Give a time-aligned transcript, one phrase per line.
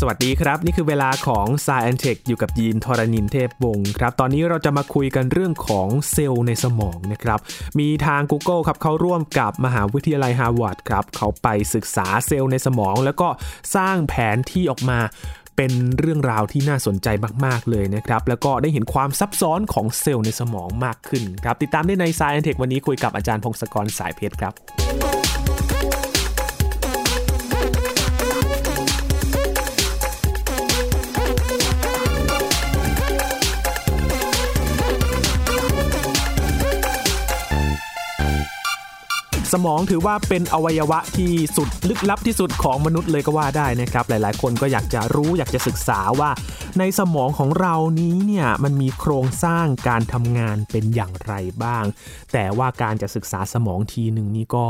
[0.00, 7.38] สวัสดีครับ นี่คือเวลาของ s ายแอนเทคอยู่กับยีนทรณินเทพวงศ์ครับ ตอนนี้เราจะมาคุยกันเรื่องของเซลล์ในสมองนะครับ
[7.78, 13.28] มีทาง Google ครับเขาร่วมกับมหาวิทยาลัยฮาร์วาร์ดครับ เขาไปศึกษาเซลล์ในสมอง แล้วก็
[13.76, 14.98] สร้างแผนที่ออกมา
[15.56, 17.08] เป็นเรื่องราวที่น่าสนใจ
[17.44, 24.54] มาก ๆ เลยนะครับ แล้วก็ได้เห็นความซับซ้อนของเซลล์ในสมองมากขึ้นครับ ติดตามได้ใน s ายแอนเทควันนี้คุยกับอาจารย์พงศกรสายเพชรครับ
[39.52, 46.30] สมองถือว่าเป็นอวัยวะที่สุดลึกลับที่สุดของมนุษย์เลยก็ว่าได้นะครับ หลายๆ คนก็อยากจะรู้อยากจะศึกษาว่า
[46.78, 51.84] ในสมองของเรานี้เนี่ยมันมีโครงสร้างการทำงานเป็นอย่างไรบ้าง
[52.32, 54.66] แต่ว่าการจะศึกษาสมองทีหนึ่งนี่ก็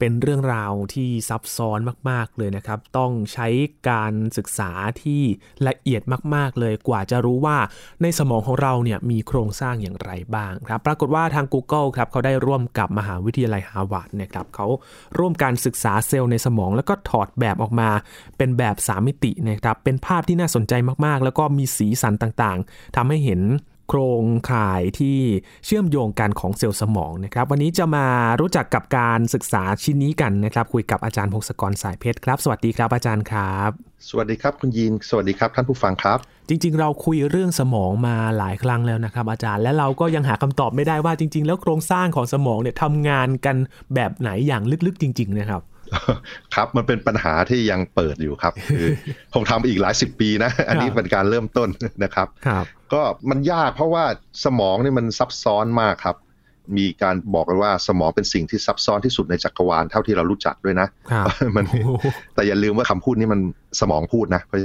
[0.00, 1.78] เป็นเรื่องราวที่ซับซ้อน
[2.10, 3.48] มาก ๆ เลยนะครับ ต้องใช้
[3.90, 4.70] การศึกษา
[5.02, 5.22] ที่
[5.68, 6.02] ละเอียด
[6.34, 7.58] มาก ๆ เลยกว่าจะรู้ว่า
[8.02, 14.66] ในสมองของเราเนี่ยมีโครงสร้างอย่างไรบ้างครับ ปรากฏว่าทาง Google ครับเขาได้ร่วมกับมหาวิทยาลัยฮาร์วาร์ดนะครับเขา
[15.18, 17.90] ร่วมการศึกษาเซลล์ในสมอง แล้วก็ถอดแบบออกมา
[18.38, 20.72] เป็นแบบ 3 มิตินะครับเป็นภาพที่น่าสนใจ
[21.06, 23.40] มากๆ แล้วก็มีสีสันต่างๆทำให้เห็น
[23.92, 25.18] โครงข่ายที่
[25.64, 28.06] เชื่อมโยงกันของเซลล์สมองนะครับ วันนี้จะมา
[28.40, 33.70] รู้จักกับการศึกษาชิ้นนี้กันนะครับ คุยกับอาจารย์พงศกรสายเพชรครับ สวัสดีครับอาจารย์ครับ
[34.08, 36.18] สวัสดีครับคุณยีน สวัสดีครับท่านผู้ฟังครับ
[36.48, 43.56] จริง ๆ เราคุยเรื่องสมองมาหลายครั้งแล้วนะครับ อาจารย์และเราก็ยังหาคำตอบไม่ได้ว่าจริง ๆ แล้วโครงสร้างของสมองเนี่ยทำงานกัน
[43.94, 45.62] แบบไหนอย่างลึกๆ จริง ๆ นะครับ
[46.54, 48.86] ครับมันเป็นปัญหาที่ยังเปิดอยู่ครับ คือ
[49.34, 51.68] คงทำอีกหลายสิบปีนะ อันนี้เป็นการเริ่มต้น
[52.04, 54.04] นะครับครับ ก็มันยากเพราะว่า
[54.44, 56.16] สมองนี่มันซับซ้อนมากครับ
[56.78, 60.88] มีการบอกกันว่าสมองเป็นสิ่งที่ซับซ้อนที่สุดในจักรวาลเท่าที่เรารู้จักด้วยนะ
[61.56, 61.64] มัน
[62.34, 63.40] แต่อย่าลืมว่าคำพูดนี้มัน
[63.80, 64.58] สมองพูดนะเพราะ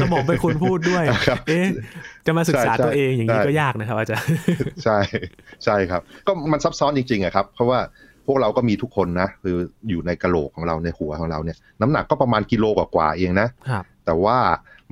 [0.00, 1.04] สมองเป็นคนพูดด้วย
[1.48, 1.68] เอ๊ะ
[2.26, 4.28] จะมาศึกษาตัวเองอย่างนี้ก็ยากนะครับอาจารย์
[4.84, 4.98] ใช่
[5.64, 7.78] ใช่ครับ ก็มันซับซ้อนจริงๆอะครับ เพราะว่า
[8.09, 9.56] พ วกเราก็มีทุกคนนะ คือ
[9.88, 13.48] อยู่ในกระโหลกของเราในหัวของเราเนี่ย น้ำหนักก็ประมาณกิโลกว่าๆเองนะ
[14.04, 14.38] แต่ว่า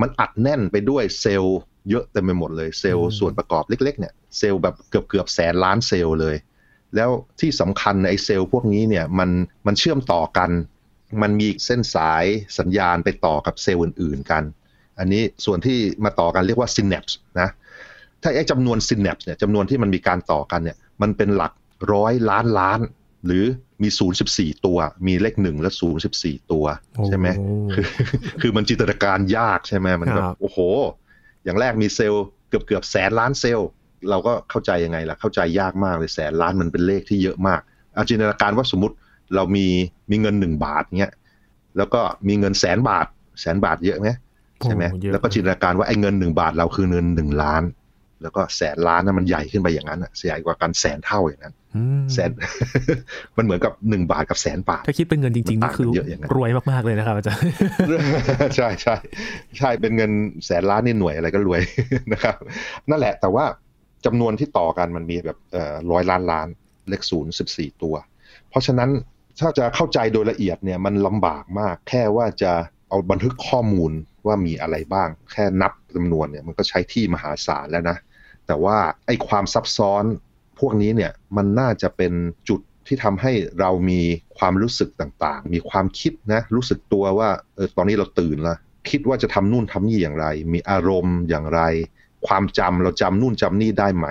[0.00, 1.59] มันอัดแน่นไปด้วยเซลล์
[1.91, 6.37] เยอะเต็มไปหมดเลยเซลล์ส่วนประกอบเล็ก ๆ เนี่ยเซลล์แบบเกือบเกือบแสนล้านเซลล์เลย
[6.97, 7.10] แล้ว
[7.41, 9.31] ที่สำคัญในเซลล์พวกนี้เนี่ยมัน
[9.66, 10.50] มันเชื่อมต่อกัน
[11.22, 12.25] มันมีเส้นสาย
[12.59, 14.43] สัญญาณไปต่อกับเซลล์อื่น ๆ กัน
[14.99, 17.49] อันนี้ส่วนที่มาต่อกันเรียกว่า synapse นะ
[18.22, 21.53] ถ้าไอ้จำนวน synapse เนี่ยจำนวนที่มันมีการต่อกันเนี่ยมันเป็นหลัก
[21.93, 22.81] ร้อยล้านล้าน
[23.28, 23.44] หรือ
[23.83, 26.65] มีศูนย์สิบสี่ตัว มีเลขหนึ่งและศูนย์สิบสี่ตัว
[27.06, 27.27] ใช่ไหม
[27.72, 27.87] คือ
[28.41, 30.59] คือมันจินตนาการยากใช่ไหมมันแบบโอ้โห
[31.44, 33.69] อย่างแรกมีเซลล์เกือบเกือบแสนล้านเซลล์
[34.11, 37.61] เราก็เข้าใจยังไงล่ะ เข้าใจยากมากเลยแสนล้านมันเป็นเลขที่เยอะมาก
[37.97, 38.94] อาจินตนาการว่าสมมติ
[39.34, 39.67] เรามี
[40.11, 41.12] มีเงินหนึ่งบาทเนี้ย
[41.77, 43.06] แล้วก็มีเงินแสนบาท
[43.41, 44.09] แสนบาทเยอะไหม
[44.65, 47.62] ใช่ไหมแล้วก็จินตนาการว่าไอ้เงินหนึ่งบาทเราคือเงินหนึ่งล้าน
[48.23, 51.55] แล้วก็แสนล้านนั้นมันใหญ่ขึ้นไปอย่างนั้นอะใหญ่กว่ากันแสนเท่าอย่างนั้น
[52.12, 52.31] แสน
[53.37, 55.87] มันเหมือนกับหนึ่งบาทกับแสนบาท ถ้าคิดเป็นเงินจริงๆนี่คือ
[56.37, 57.43] รวยมากๆเลยนะครับอาจารย์
[58.56, 58.97] ใช่ใช่
[59.59, 60.11] ใช่เป็นเงิน
[60.47, 61.61] แสนล้านนี่หน่วยอะไรก็รวย
[62.12, 62.37] นะครับ
[62.91, 63.45] นั่นแหละแต่ว่า
[64.06, 65.39] จำนวนที่ต่อกันมันมีแบบ
[65.93, 66.49] ร้อยล้านล้าน
[66.89, 67.95] เลขศูนย์สิบสี่ตัว
[68.50, 68.91] เพราะฉะนั้น
[69.41, 72.53] ถ้าจะเข้าใจโดยละเอียดเนี่ยมันลำบากมาก แค่ว่าจะ
[72.89, 73.93] เอาบันทึกข้อมูล
[74.27, 77.97] ว่ามีอะไรบ้าง แค่นับจำนวนเนี่ยมันก็ใช้ที่มหาศาลแล้วนะ
[78.49, 80.05] แต่ว่าไอ้ความซับซ้อน
[80.59, 82.13] พวกนี้เนี่ยมันน่าจะเป็น
[82.49, 84.01] จุดที่ทำให้เรามี
[84.39, 88.57] ความรู้สึกต่างๆ มีความคิดนะรู้สึกตัวว่าเออตอนนี้เราตื่นละ
[88.91, 91.61] คิดว่าจะทำนู่นทำนี่อย่างไร มีอารมณ์อย่างไร
[92.27, 94.07] ความจำเราจำนู่นจำนี่ได้ไหม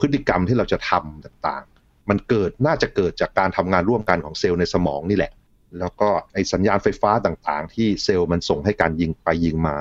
[0.00, 5.32] พฤติกรรมที่เราจะทำต่างๆ มันเกิดน่าจะเกิดจากการทำงานร่วมกันของเซลล์ในสมองนี่แหละ
[5.78, 9.76] แล้วก็ไอสัญญาณไฟฟ้าต่างๆ ที่เซลล์มันส่งให้การยิงไปยิงมา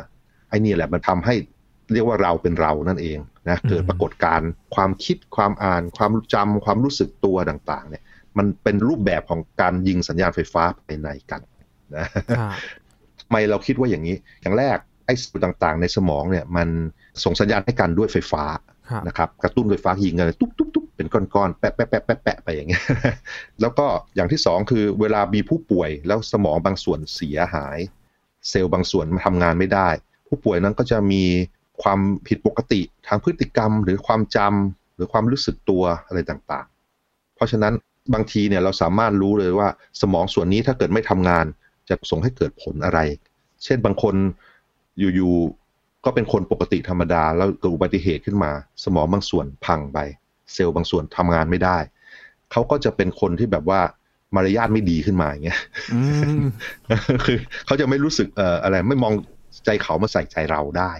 [0.49, 1.35] ไอนี่แหละมันทำให้
[1.93, 3.17] เรียกว่าเราเป็นเรานั่นเอง
[3.49, 4.41] นะเกิดปรากฏการ
[4.75, 8.03] ความคิดความอ่าน ความจำความรู้สึกตัวต่างๆ เนี่ย
[8.37, 11.41] มันเป็นรูปแบบของการยิงสัญญาณไฟฟ้าภายในกัน
[11.95, 12.05] นะ
[13.19, 16.67] ทำไมเราคิดว่าอย่างนี้ อย่างแรกไอ้สิ่งต่างๆ ในสมองเนี่ยมัน
[17.23, 18.43] ส่งสัญญาณให้กันด้วยไฟฟ้า
[19.07, 22.83] นะครับกระตุ้นไฟฟ้ายิงกันตุ๊บตุ๊บตุ๊บเป็นก้อนๆแปะแปะแปะแปะแปะไปอย่างเงี้ย
[23.61, 27.77] แล้วก็อย่างที่สองคือเวลามีผู้ป่วยแล้วสมองบางส่วนเสียหาย
[28.49, 29.89] เซลล์บางส่วนมันทำงานไม่ได้
[30.27, 31.23] ผู้ป่วยนั้นก็จะมี
[31.83, 37.73] ความผิดปกติทางพฤติกรรม หรือความจำหรือความรู้สึกตัวอะไรต่างๆ เพราะฉะนั้น
[38.13, 39.67] บางทีเนี่ยเราสามารถรู้เลยว่า
[40.01, 41.45] สมองส่วนนี้ถ้าเกิดไม่ทำงาน
[41.89, 42.99] จะส่งให้เกิดผลอะไร
[43.63, 44.15] เช่นบางคน
[44.99, 48.51] อยู่ๆก็เป็นคนปกติธรรมดา แล้วเกิดอุบัติเหตุขึ้นมา
[48.83, 49.97] สมองบางส่วนพังไป
[50.53, 51.77] เซลล์บางส่วนทำงานไม่ได้
[52.51, 53.81] เขาก็จะเป็นคนที่แบบว่า
[54.35, 55.59] มารยาทไม่ดีขึ้นมาอย่างเงี้ย
[57.25, 59.13] คือเขาจะไม่รู้สึกเอ่ออะไรไม่มอง
[59.65, 60.91] ใจเขามาใส่ใจเราได้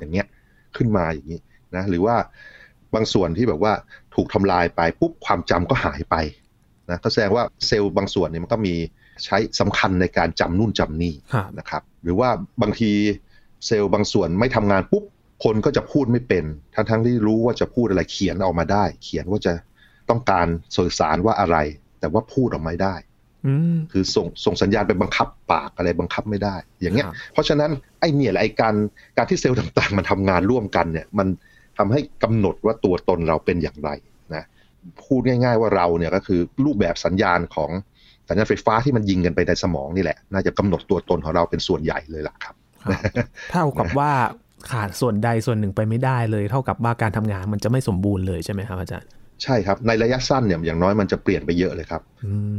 [0.00, 0.26] อย่างเงี้ย
[0.76, 1.40] ขึ้นมาอย่างนี้
[1.76, 2.16] นะหรือว่า
[2.94, 3.72] บางส่วนที่แบบว่า
[4.14, 6.16] ถูกทำลายไปปุ๊บความจำก็หายไป
[6.90, 8.74] นะก็แสดงว่าเซลล์บางส่วนเนี่ยมันก็มี
[9.24, 11.14] ใช้สำคัญในการจำนู่นจำนี่
[11.58, 12.28] นะครับหรือว่า
[12.62, 12.90] บางที
[13.66, 15.04] เซลล์บางส่วนไม่ทำงานปุ๊บ
[15.44, 19.52] คนก็จะพูดไม่เป็นทั้งทั้งที่รู้ว่าจะพูดอะไรเขียนออกมาได้ เขียนว่าจะ
[20.10, 20.46] ต้องการ
[20.76, 21.56] สื่อสารว่าอะไร
[22.00, 22.94] แต่ว่าพูดออกมาได้
[23.92, 28.74] คือส่งส่งสัญญาณไปบังคับปากอะไรบังคับไม่ได้ อย่างเงี้ย เพราะฉะนั้นไอ้เนี่ยไอ้การ
[29.16, 31.28] การที่เซลล์ต่างๆ มันทำงานร่วมกันเนี่ย มัน
[31.78, 33.90] ทำให้กำหนดว่าตัวตนเราเป็นอย่างไร
[34.34, 34.44] นะ
[35.04, 37.70] พูดง่าย ๆ ว่าเราเนี่ยก็คือรูปแบบสัญญาณของ
[38.28, 42.54] สัญญาณไฟฟ้าที่มันยิงกันไปในสมองนี่แหละ น่าจะกำหนดตัวตนของเราเป็นส่วนใหญ่เลยล่ะครับ
[43.52, 44.10] เท่ากับว่า
[44.70, 49.08] ขาดส่วนใดส่วนหนึ่งไปไม่ได้เลย เท่ากับว่าการทำงานมันจะไม่สมบูรณ์เลยใช่ไหมครับอาจารย์
[49.42, 52.02] ใช่ครับ ในระยะสั้นเนี่ยอย่างน้อยมันจะเปลี่ยนไปเยอะเลยครับ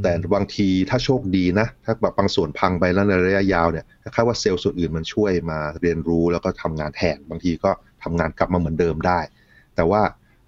[0.04, 7.72] แต่บางทีถ้าโชคดีนะ ถ้าแบบบางส่วนพังไปแล้วในระยะยาวเนี่ยคล้ายว่าเซลล์ส่วนอื่นมันช่วยมาเรียนรู้แล้วก็ทำงานแทนบางทีก็
[8.04, 9.20] ทำงานกลับมาเหมือนเดิมได้
[9.76, 10.02] แต่ว่า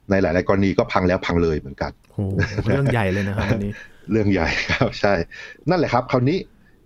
[0.09, 1.91] ในหลาย ๆ กรณีก็พังแล้วพังเลยเหมือนกัน
[2.67, 3.71] เรื่องใหญ่เลยนะครับอันนี้
[4.11, 5.13] เรื่องใหญ่ครับใช่
[5.69, 6.37] นั่นแหละครับ คราวนี้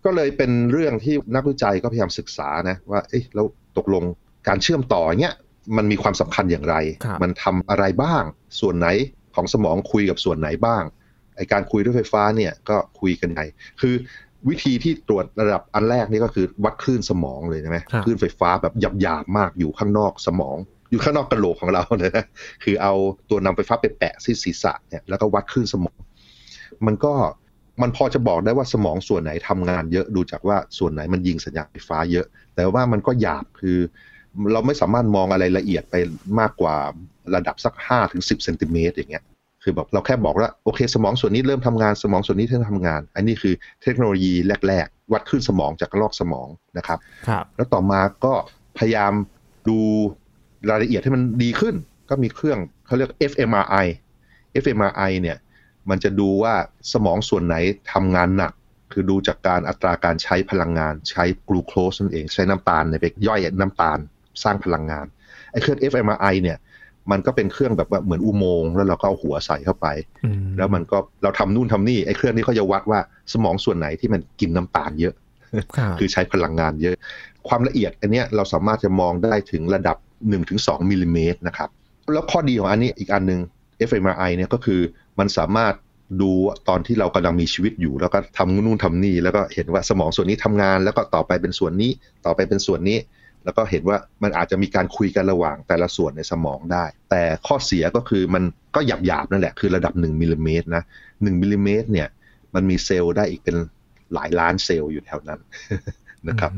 [0.06, 3.46] ก็เลยเป็นเรื่องที่นักวิจัยก็พยายามศึกษานะว่าเอ๊ะแล้ว
[3.78, 4.04] ตกลง
[4.48, 5.34] การเชื่อมต่อเนี้ย
[5.78, 6.76] มันมีความสำคัญอย่างไร
[7.24, 8.24] มันทำอะไรบ้าง
[8.60, 8.88] ส่วนไหน
[9.36, 10.84] ของสมองคุยกับส่วนไหนบ้าง
[11.38, 13.42] ไอการคุยด้วยไฟฟ้าเนี่ยก็คุยกันไง
[13.82, 13.96] คือ
[14.50, 20.58] วิธีที่ตรวจระดับอันแรกนี่ก็คือวัดคลื่นสมองเลยใช่ไหมคลื่นไฟฟ้าแบบหยาบๆมากอยู่ข้างนอกสมอง
[20.92, 22.26] อยู่ข้างนอกกระโหลกของเราเลยนะ
[22.64, 22.94] คือเอา
[23.30, 26.00] ตัวนำไฟฟ้าไปแปะที่ศีรษะเนี่ยแล้วก็วัดคลื่นสมอง
[26.86, 27.14] มันก็
[27.82, 33.78] มันพอจะบอกได้ว่าสมองส่วนไหนทำงานเยอะดูจากว่าส่วนไหนมันยิงสัญญาณไฟฟ้าเยอะ แต่ว่ามันก็หยาบคือ
[34.54, 35.96] เราไม่สามารถมองอะไรละเอียดไป
[36.40, 36.76] มากกว่า
[37.36, 39.24] ระดับสักห้าถึงสิบเซนติเมตรอย่างเงี้ย
[39.64, 43.54] คือแบบเราแค่บอกว่าโอเค สมองส่วนนี้เริ่มทำงานสมองส่วนนี้เริ่มทำงาน อันนี้คือ
[43.84, 44.34] เทคโนโลยี
[44.68, 46.48] แรก ๆ วัดคลื่นสมองจากนอกสมอง
[46.78, 48.34] นะครับครับ แล้วต่อมาก็
[48.78, 49.14] พยายาม
[49.70, 49.80] ดู
[50.70, 51.76] รายละเอียดให้มันดีขึ้น
[52.10, 53.86] ก็มีเครื่องเขาเรียก fMRI
[54.64, 55.38] fMRI เนี่ย
[55.90, 56.54] มันจะดูว่า
[56.94, 57.56] สมองส่วนไหน
[57.94, 58.54] ทำงานหนัก
[58.92, 64.00] คือดูจากการอัตราการใช้พลังงานใช้กลูโคสนั่นเองใช้น้ำตาลในไปย่อยน้ำตาล
[64.44, 65.06] สร้างพลังงาน
[65.52, 66.58] ไอ้เครื่อง fMRI เนี่ย
[67.12, 69.88] มันก็เป็นเครื่องแบบว่าเหมือนอุโมงค์แล้วเราก็เอาหัวใส่เข้าไป
[70.58, 73.00] แล้วมันก็เราทำนู่นทำนี่ไอ้เครื่องนี้เขาจะวัดว่า
[73.34, 75.14] สมองส่วนไหนที่มันกินน้ำตาลเยอะ
[76.00, 76.96] คือใช้พลังงานเยอะ
[77.48, 79.98] ความละเอียดอันนี้เราสามารถจะมองได้ถึงระดับ
[80.44, 81.70] 1-2มิลลิเมตรนะครับ
[82.14, 83.40] แล้วข้อดีของอันนี้อีกอันหนึ่ง
[83.90, 84.82] fMRI เนี่ยก็คือ
[85.20, 85.74] มันสามารถ
[86.22, 86.32] ดู
[86.70, 91.92] ตอนที่เรากำลังมีชีวิตอยู่ แล้วก็ทำนู่นทำนี่แล้วก็เห็นว่าสมองส่วนนี้ทำงาน แล้วก็ต่อไปเป็นส่วนนี้
[92.26, 92.98] ต่อไปเป็นส่วนนี้
[93.46, 98.44] แล้วก็เห็นว่ามันอาจจะมีการคุยกันระหว่างแต่ละส่วนในสมองได้ แต่ข้อเสียก็คือมัน
[98.76, 100.84] ก็หยาบหยาบนั่นแหละคือระดับ1มิลลิเมตรนะ
[101.22, 102.08] มิลลิเมตรเนี่ย
[102.56, 103.56] มันมีเซลล์ได้อีกเป็น
[104.14, 105.40] หลายล้านเซลล์อยู่แถวนั้น
[106.30, 106.52] นะครับ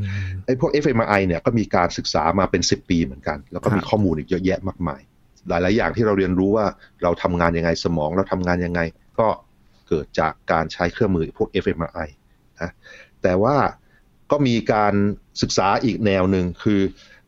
[0.45, 5.01] ไอ้พวก fMRI เนี่ยก็มีการศึกษามาเป็น 10 ปีเหมือนกัน แล้วก็มีข้อมูลอีกเยอะแยะมากมาย
[5.49, 6.65] หลาย ๆ อย่างที่เราเรียนรู้ว่า
[7.03, 8.81] เราทำงานยังไงสมองเราทำงานยังไง
[9.19, 9.27] ก็
[9.87, 12.09] เกิดจากการใช้เครื่องมือพวก fMRI
[12.61, 12.71] นะ
[13.21, 13.55] แต่ว่า
[14.31, 14.93] ก็มีการ
[15.41, 16.81] ศึกษาอีกแนวหนึ่งคือ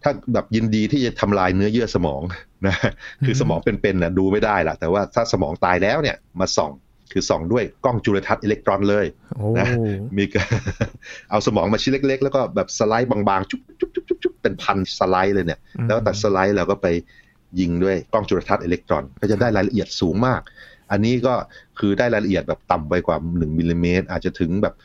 [0.04, 2.22] ถ้าแบบยินดีที่จะทำลายเนื้อเยื่อสมอง
[2.68, 2.76] นะ
[3.26, 6.72] คือสมองเป็นๆนะดูไม่ได้ละแต่ว่าถ้าสมองตายแล้วเนี่ยมาส่อง
[7.12, 9.06] คือส่องด้วยกล้องจุลทรรศน์อิเล็กตรอนเลย
[9.60, 9.68] นะ
[10.18, 10.48] มีการ
[11.30, 16.88] เอาสมองมาชิ้นเล็ก ๆ แล้วก็แบบสไลด์บางๆจุ๊บจุ๊บจุ๊บจุ๊บเป็นพันสไลด์เลยเนี่ย แล้วแต่สไลด์เราก็ไป
[17.60, 20.42] ยิงด้วยกล้องจุลทรรศน์อิเล็กตรอน ก็จะได้รายละเอียดสูงมาก
[20.92, 21.34] อันนี้ก็
[21.80, 24.76] คือได้รายละเอียดแบบต่ำไปกว่า 1มิลลิเมตรอาจจะถึงแบบ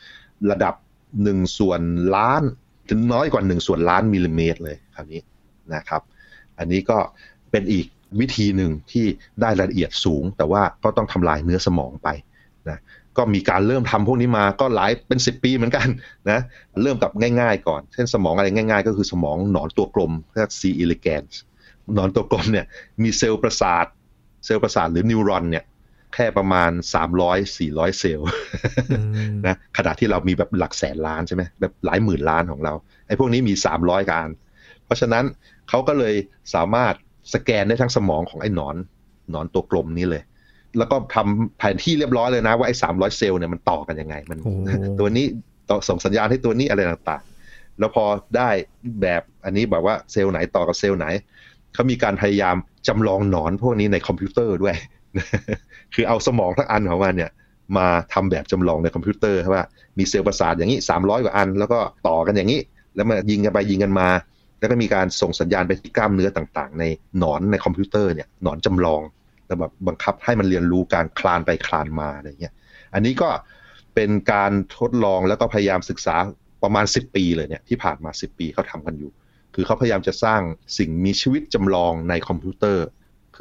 [0.51, 0.75] ระดับ
[1.23, 1.81] หนึ่งส่วน
[2.15, 2.68] ล้านถึง
[3.13, 5.21] น้อยกว่าหนึ่งส่วนล้านมิลลิเมตรเลยคราวนี้
[5.75, 6.01] นะครับ
[6.57, 6.97] อันนี้ก็
[7.51, 7.85] เป็นอีก
[8.19, 9.05] วิธีหนึ่งที่
[9.41, 12.09] ได้รายละเอียดสูง แต่ว่าก็ต้องทำลายเนื้อสมองไป
[12.69, 12.77] นะ
[13.17, 15.87] ก็มีการเริ่มทำพวกนี้มาก็หลายเป็นสิบปีเหมือนกัน
[16.29, 16.39] นะ
[16.81, 21.33] เริ่มกับง่ายๆก่อน เช่นสมองอะไรง่าย ๆ ก็คือสมองหนอนตัวกลมเรียก C elegans
[21.95, 22.65] หนอนตัวกลมเนี่ย
[23.03, 23.85] มีเซลล์ประสาท
[24.45, 25.63] เซลล์ประสาทหรือนิวรอนเนี่ย
[26.13, 28.27] แค่ประมาณสามร้อยสี่ร้อยเซลล์
[29.47, 32.73] นะขณะที่เรามีแบบหลักแสนล้านใช่ไหมแบบหลายหมื่นล้านของเรา
[33.07, 34.27] ไอ้พวกนี้มีสามร้อยการ
[34.85, 35.23] เพราะฉะนั้น
[35.69, 36.15] เขาก็เลย
[36.55, 36.93] สามารถ
[37.33, 38.75] สแกนได้ทั้งสมองของไอ้หนอน
[39.31, 40.23] หนอนตัวกลมนี้เลย
[40.77, 44.39] แล้วก็ทำแผนที่เรียบร้อยเลยนะ ว่าไอ้สามร้อยเซลล์เนี่ยมันต่อกันยังไง มัน
[44.99, 45.25] ตัวนี้
[45.69, 48.05] ต่อส่งสัญญาณให้ตัวนี้อะไรต่างๆ แล้วพอ
[48.37, 48.49] ได้
[49.01, 51.05] แบบอันนี้แบบว่าเซลล์ไหนต่อกับเซลล์ไหน
[51.73, 52.55] เขามีการพยายาม
[52.87, 54.75] จำลองหนอนพวกนี้ในคอมพิวเตอร์ด้วย
[55.93, 57.31] คือเอาสมองทั้งอันของมันเนี่ย
[57.77, 59.63] มาทำแบบจำลองในคอมพิวเตอร์ว่า
[59.97, 62.59] มีเซลล์ประสาทอย่างนี้สามร้อยกว่าอัน แล้วก็ต่อกันอย่างนี้
[62.95, 64.09] แล้วมายิงกันไปยิงกันมา
[64.59, 66.83] แล้วก็มีการส่งสัญญาณไปที่กล้ามเนื้อต่างๆ ใน
[67.19, 69.01] หนอนในคอมพิวเตอร์เนี่ยหนอนจำลอง
[69.47, 72.53] แล้วแบบบังคับให้มันเรียนรู้การคลานไปคลานมาอะไรเงี้ย
[72.93, 73.29] อันนี้ก็
[73.95, 76.15] เป็นการทดลองแล้วก็พยายามศึกษา
[76.63, 79.11] ประมาณ 10 ปีเลยเนี่ยที่ผ่านมา 10 ปีเขาทำกันอยู่
[79.55, 80.41] คือเขาพยายามจะสร้าง
[80.77, 82.85] สิ่งมีชีวิตจำลองในคอมพิวเตอร์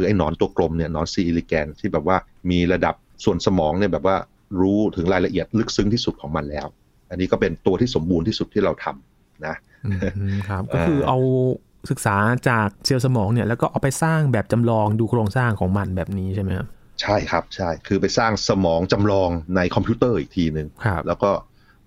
[0.00, 1.14] คือไอ้หนอนตัวกลมเนี่ยหนอน C.
[1.20, 2.16] elegans ที่แบบว่า
[2.50, 4.16] มีระดับส่วนสมองเนี่ยแบบว่า
[4.60, 6.66] รู้ถึงรายละเอียดลึกซึ้งที่สุดของมันแล้ว
[7.10, 9.54] อันนี้ก็เป็นตัวที่สมบูรณ์ที่สุดที่เราทำนะ
[9.86, 9.90] อื
[10.34, 11.18] มครับ ก็คือเอา
[11.90, 12.16] ศึกษา
[12.48, 16.66] จากเซลล์สมองเนี่ยแล้วก็เอาไปสร้างแบบจำลองดูโครงสร้างของมันแบบนี้ใช่ไหมครับ
[17.02, 21.30] ใช่ครับ ใช่ คือไปสร้างสมองจำลองในคอมพิวเตอร์อีกทีหนึ่งครับแล้วก็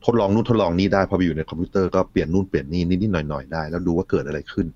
[0.05, 4.67] ทดลองนู่นทดลองนี่ได้พอไปอยู่ในคอมพิวเตอร์ก็เปลี่ยนนู่นเปลี่ยนนี่นิดๆหน่อยๆได้ แล้วดูว่าเกิดอะไรขึ้น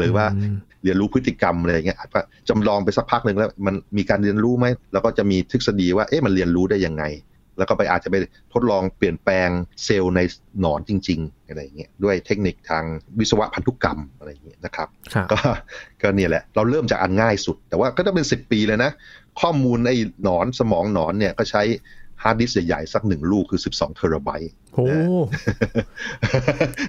[0.00, 7.04] หรือว่าอืมเรียนรู้พฤติกรรมอะไรอย่างเงี้ยอาจจะจำลองไปสักพักหนึ่งแล้วมันมีการเรียนรู้ไหมแล้วก็จะมีทฤษฎีว่าเอ๊ะมันเรียนรู้ได้ยังไง
[7.58, 8.16] แล้วก็ไปอาจจะไป
[8.52, 9.48] ทดลองเปลี่ยนแปลง
[9.84, 10.20] เซลล์ใน
[10.60, 12.84] หนอนจริง ๆ อะไรอย่างเงี้ยด้วยเทคนิคทาง
[13.18, 15.38] วิศวะพันธุกรรมอะไรอย่างเงี้ยนะครับครับก็
[16.02, 18.90] ก็เนี่ยแหละเราเริ่มจากอันง่ายสุด แต่ว่าก็ต้องเป็นสิบปีเลยนะ
[19.40, 21.62] ข้อมูลไอ้หนอนสมองหนอนเนี่ยก็ใช้
[22.22, 24.86] ฮาร์ดดิสก์ใหญ่ๆสักหนึ่งลูกคือ 12 เทราไบต์โอ้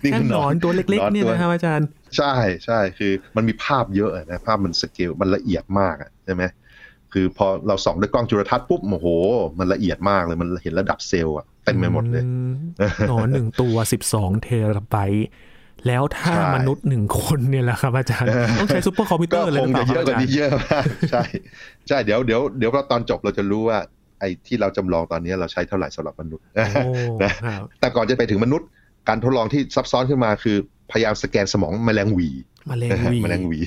[0.04, 2.34] นี่แค่คือหนอนตัวเล็กๆเนี่ยนะครับอาจารย์ ใช่
[2.66, 6.44] ใช่คือมันมีภาพเยอะนะภาพมันสเกลมันละเอียดมากอะใช่ไหม
[7.14, 9.08] คือพอเราส่องด้วยกล้องจุลทรรศน์ปุ๊บโอ้โห
[9.60, 12.54] มันละเอียดมากเลยมันเห็นระดับเซลล์อะเต็มไปหมดเลยอืม
[13.08, 15.30] หนอนหนึ่งตัวสิบสองเทราไบต์
[15.88, 18.28] แล้วถ้าใช่มนุษย์หนึ่งคนเนี่ยแหละครับอาจารย์
[18.60, 21.24] ต้องใช้ซูเปอร์คอมพิวเตอร์เลยหรือเปจะล่าครับ ก็คงจะเยอะกว่านี้เยอะมากใช่
[21.88, 23.80] ใช่เดี๋ยวเดี๋ยวเดี๋ยวเราตอนจบเราจะรู้ว่า
[24.20, 26.94] ไอ้ที่เราจำลองตอนนี้เราใช้เท่าไหร่สำหรับมนุษย์อาจารย์โอ้
[27.24, 28.68] นะครับแต่ก่อนจะไปถึงมนุษย์
[29.10, 30.58] การทดลองที่ซับซ้อนขึ้นมาคือ
[30.92, 32.30] พยายามสแกนสมองแมลงหวี
[32.72, 33.60] มะเร็งหวีแมลงหวี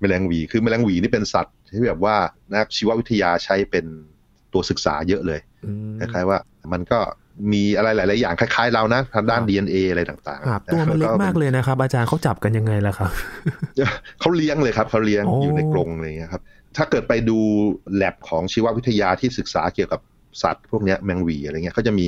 [0.00, 2.16] แมลงหวี คือแมลงหวีนี่เป็นสัตว์ที่แบบว่า
[2.54, 3.84] นักชีววิทยาใช้เป็น
[4.52, 6.38] ตัวศึกษาเยอะเลยอืมคล้ายๆว่า
[6.72, 6.98] มันก็
[7.52, 13.10] มีอะไรหลาย ๆ อย่างคล้าย ๆ เรานะทางด้านครับ DNA อะไรต่างๆครับตัวมันเล็กมากเลยนะครับ อาจารย์เขาจับกันยังไงล่ะครับ
[14.20, 16.42] เขาเลี้ยงเลยครับเขาเลี้ยงโอ้อยู่ในกรงอะไรอย่างเงี้ยครับ
[16.76, 17.38] ถ้าเกิดไปดู
[17.94, 20.00] แลบของชีววิทยาที่ศึกษาเกี่ยวกับ
[20.42, 22.06] สัตว์พวกเนี้ยแมงหวีอะไรเงี้ยเขาจะมี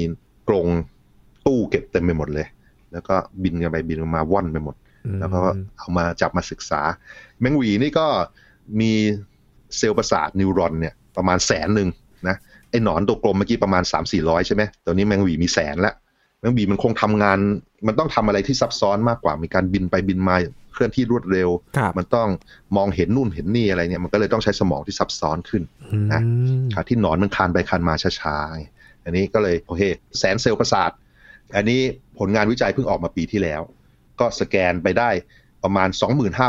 [0.48, 0.66] กรง
[1.46, 2.46] ตู้เก็บเต็มไปหมดเลย
[2.92, 4.74] แล้วก็บินกันไปบินกันมาว่อนไปหมด
[5.20, 5.40] แล้วก็
[5.78, 6.80] เอามาจับมาศึกษา
[7.40, 8.06] แมงหวีนี่ก็
[8.80, 8.92] มี
[9.76, 11.88] เซลล์ประสาทนิวรอนเนี่ยประมาณแสนหนึ่ง
[12.28, 12.36] นะ
[12.70, 15.94] ไอ้หนอนตัวกลมเมื่อกี้ประมาณ 3 4 0 0 ใช่ไหมตอนนี้แมงหวีมีแสนละ
[16.40, 17.38] แมงหวีมันคงทำงาน
[17.86, 20.36] มันต้องทำอะไรที่ซับซ้อนมากกว่ามีการบินไปบินมา
[20.72, 22.28] เคลื่อนที่รวดเร็วครับมันต้อง
[22.76, 25.62] มองเห็นนู่นเห็นนี่อะไรเนี่ยมันก็เลยต้องใช้สมองที่ซับซ้อนขึ้น
[26.12, 26.30] นะอื
[26.62, 28.62] มขาที่หนอนมันคานไปคานมาช้าๆไง
[29.04, 29.82] อันนี้ก็เลยโอเค
[30.18, 30.90] แสนเซลล์ประสาท
[31.56, 31.80] อันนี้
[32.18, 33.62] ผลงานวิจัยเพิ่งออกมาปีที่แล้ว
[34.20, 35.10] ก็สแกนไปได้
[35.64, 35.88] ประมาณ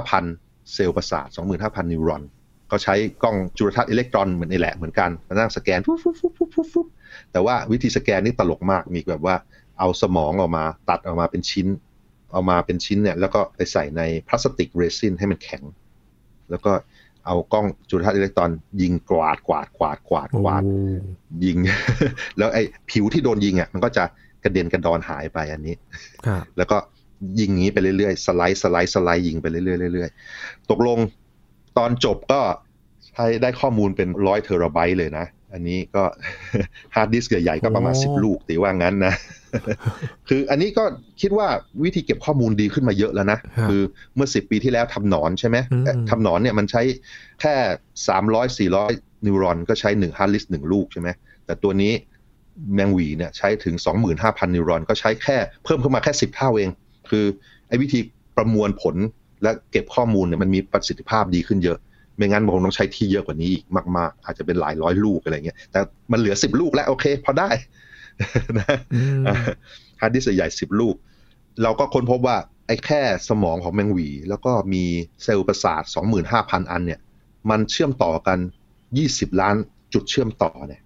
[0.05, 1.27] 25,000 เซลล์ประสาท
[1.59, 2.23] 25,000 นิวรอน
[2.71, 6.87] ก็ใช้กล้องจุลทรรศน์อิเล็กตรอนเหมือนนี่แหละเหมือนกันมานั่งสแกนฟุ๊บฟุ๊บฟุ๊บฟุ๊บฟุ๊บฟุ๊บ
[7.31, 9.35] แต่ว่าวิธีสแกนนี่ตลกมากมีแบบว่า
[9.79, 11.67] เอาสมองออกมาตัดออกมาเป็นชิ้น
[12.31, 15.63] เอามาเป็นชิ้นเนี่ยแล้วก็ไปใส่ในพลาสติกเรซินให้มันแข็ง
[16.49, 16.71] แล้วก็
[17.25, 18.49] เอากล้องจุลทรรศน์อิเล็กตรอน
[18.81, 20.75] ยิงกวาดกวาดกวาดกวาดกวาดโอ้
[21.45, 21.57] ยิง
[22.37, 24.03] แล้วไอ้ผิวที่โดนยิงอะมันก็จะ
[24.43, 25.75] กระเด็นกระดอนหายไปอันนี้
[26.25, 26.77] ครับแล้วก็
[27.39, 29.61] ยิงอย่างนี้ไปเรื่อยๆ สไลด์สไลด์สไลด์ยิงไปเรื่อ
[29.91, 30.99] ยๆเรื่อยๆตกลง
[31.77, 32.41] ตอนจบก็
[33.09, 36.03] ใช้ได้ข้อมูลเป็นร้อยเทราไบต์เลยนะ อันนี้ก็
[36.95, 39.13] ฮาร์ดดิสก์ใหญ่ๆก็ประมาณ10ลูกตีว่างั้นนะ
[40.29, 40.83] คืออันนี้ก็
[41.21, 41.47] คิดว่า
[41.83, 43.81] วิธีเก็บข้อมูลดีขึ้นมาเยอะแล้วนะครับคือ
[44.15, 46.81] เมื่อ10ปีที่แล้วทำหนอนใช่ไหมอืมเอ่อทำหนอนเนี่ยมันใช้
[47.41, 47.55] แค่
[48.07, 51.09] 300 400 neuron ก็ใช้1ฮาร์ดดิสก์หนึ่งลูกใช่ไหม
[51.45, 51.93] แต่ตัวนี้
[52.73, 53.75] แมงหวีเนี่ยใช้ถึง
[54.15, 56.69] 25,000 neuron ก็ใช้แค่เพิ่มขึ้นมาแค่ 10 เท่าเอง
[57.09, 57.25] คือ
[57.67, 57.99] ไอ้วิธี
[58.37, 58.95] ประมวลผล
[59.43, 61.77] และเก็บข้อมูลเนี่ยมันมีประสิทธิภาพดีขึ้นเยอะ
[62.17, 63.65] ไม่งั้นผมต้องใช้ที่เยอะกว่านี้อีก
[63.97, 65.79] มาก ๆ อาจจะเป็นหลายร้อยลูกอะไรเงี้ยแต่
[66.11, 67.49] มันเหลือ10ลูกแล้วโอเค พอได้
[68.59, 69.23] นะอืม
[70.01, 70.95] ฮาร์ดดิสก์ใหญ่10ลูก
[71.63, 72.37] เราก็ค้นพบว่า
[72.67, 74.83] ไอ้แค่สมองของแมงหวี แล้วก็มี
[75.23, 75.83] เซลล์ประสาท
[76.27, 76.99] 25,000 อันเนี่ย
[77.49, 78.39] มันเชื่อมต่อกัน
[78.89, 79.55] 20 ล้าน
[79.93, 80.81] จุดเชื่อมต่อเนี่ย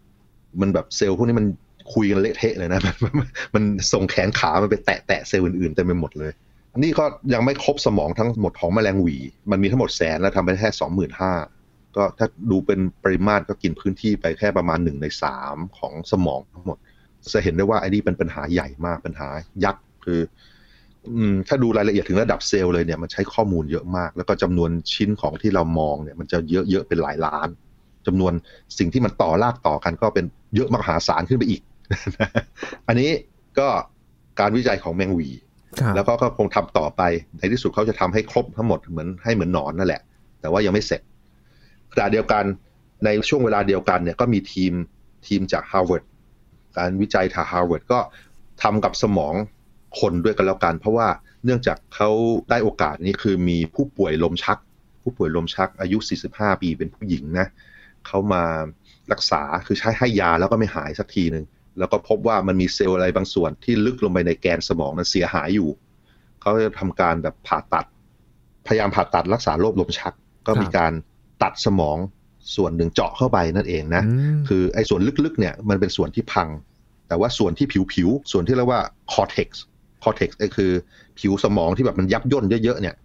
[0.62, 1.48] มันแบบเซลล์พวกนี้มัน
[1.94, 3.64] คุยกันเละเทะเลยนะ มันมันมัน
[3.94, 6.45] ส่งแขนขา มันไปแตะแตะเซลล์อื่นๆเต็มไปหมดเลยอัน
[6.84, 9.18] นี้ก็ยังไม่ครบสมองทั้งหมดของแมลงหวี
[9.52, 11.34] มันมีทั้งหมดแสนแล้วทำไปแค่สองหมื่นห้า
[11.96, 16.78] ก็ถ้าดูเป็นปริมาตรก็กินพื้นที่ไปแค่ประมาณหนึ่งในสามของสมองทั้งหมด
[17.34, 19.28] จะเห็นได้ว่าไอ้นี่เป็นปัญหาใหญ่มากปัญหา
[19.64, 20.20] ยักษ์คือ
[21.48, 27.48] ถ้าดูรายละเอียดถึงระดับเซลล์เลยเนี่ยมันใช้ข้อมูลเยอะมาก แล้วก็จำนวนชิ้นของที่เรามองเนี่ยมันจะเยอะๆเป็นหลายล้าน
[28.08, 28.34] จำนวน
[28.78, 31.62] สิ่งที่มันต่อลากต่อกันก็เป็นเยอะมหาศาลขึ้นไปอีก
[32.88, 33.12] อันนี้
[33.60, 33.68] ก็
[34.40, 35.30] การวิจัยของแมงวี
[35.96, 37.02] แล้วก็ก็คงทำต่อไป
[37.38, 40.02] ในที่สุดเขาจะทำให้ครบทั้งหมดเหมือนให้เหมือนหนอนนั่นแหละ
[40.42, 41.02] แต่ว่ายังไม่เสร็จ
[41.94, 42.44] ขณะเดียวกัน
[43.06, 44.74] ในช่วงเวลาเดียวกันเนี่ยก็มีทีม
[45.28, 46.04] ทีมจาก Harvard
[46.78, 48.00] การวิจัยทาง Harvard ก็
[48.64, 49.34] ทำกับสมอง
[50.00, 51.08] คนด้วยกันแล้วกัน เพราะว่า
[51.44, 52.10] เนื่องจากเขา
[52.50, 54.58] ได้โอกาสนี้คือมีผู้ป่วยลมชัก
[55.02, 55.98] ผู้ป่วยลมชักอายุ
[56.30, 57.48] 45 ปีเป็นผู้หญิงนะ
[58.08, 58.44] เขามา
[59.12, 61.46] รักษาคือใช้ให้ยาแล้วก็ไม่หายสักทีหนึ่ง
[61.80, 65.70] แล้วก็พบว่ามันมีเซลล์อะไรบางส่วนที่ลึกลงไปในแกนสมองนั้นเสียหายอยู่
[66.42, 67.86] เขาจะทำการแบบผ่าตัด
[68.68, 70.14] พยายามผ่าตัดรักษาโรคลมชัก
[70.48, 70.92] ก็มีการ
[71.44, 71.98] ตัดสมอง
[72.56, 74.04] ส่วนหนึ่งเจาะเข้าไปนั่นเองนะ
[74.48, 76.48] คือไอ้ส่วนลึกๆเนี่ยมันเป็นส่วนที่พัง
[77.08, 78.82] แต่ว่าส่วนที่ผิวๆ ส่วนที่เรียกว่า
[79.14, 79.50] cortex
[80.04, 80.72] cortex ก็คือ
[81.20, 82.96] ผิวสมองที่แบบมันยับย่นเยอะๆเนี่ย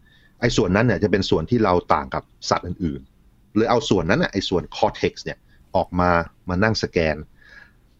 [0.41, 5.39] ไอ้ส่วนนั้นเนี่ยจะเป็นส่วนที่เราต่างกับสัตว์อื่นๆเลยเอาส่วนนั้นน่ะไอ้ส่วน cortex เนี่ย
[5.77, 6.11] ออกมา
[6.49, 7.17] มานั่งสแกน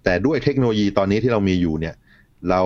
[0.05, 1.95] แต่ด้วยเทคโนโลยีตอนนี้ที่เรามีอยู่เนี่ย
[2.51, 2.61] เรา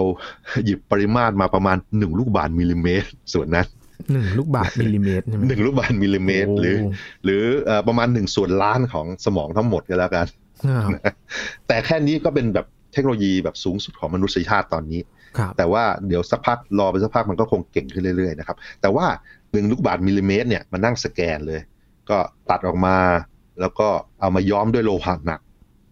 [0.64, 3.66] หยิบปริมาตรมาประมาณหนึ่งลูกบาศก์มิลลิเมตร ส่วนนั้น
[4.12, 6.76] หนึ่งลูกบาศก์มิลลิเมตรใช่ไหมหนึ่งลูกบาศก์มิลลิเมตร หรือ
[7.24, 10.26] หรือเอ่อประมาณหนึ่งส่วนล้านของสมองทั้งหมดก็แล้วกัน
[10.64, 10.90] ครับ
[11.66, 15.00] แต่แค่นี้ก็เป็นแบบเทคโนโลยีแบบสูงสุดของมนุษยชาติตอนนี้
[15.38, 19.06] ครับแต่ว่าเดี๋ยวสักพักรอไปสักพักมันก็คงเก่งขึ้นเรื่อยๆนะครับ แต่ว่า
[19.52, 21.60] หนึ่งลูกบาศก์มิลลิเมตรเนี่ยมานั่งสแกนเลย
[22.10, 22.18] ก็
[22.50, 22.96] ตัดออกมา
[23.60, 23.88] แล้วก็
[24.20, 25.40] เอามาย้อมด้วยโลหะหนัก